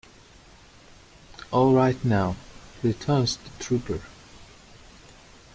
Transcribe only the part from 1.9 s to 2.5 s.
now,"